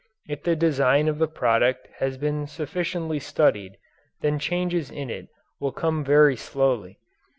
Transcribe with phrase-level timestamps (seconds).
[0.27, 3.77] If the design of the product has been sufficiently studied,
[4.21, 5.27] then changes in it
[5.59, 6.97] will come very slowly.